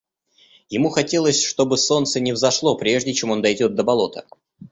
[0.71, 4.25] Ему хотелось, чтобы солнце не взошло прежде, чем он дойдет до болота.